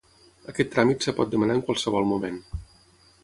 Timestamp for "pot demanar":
1.19-1.57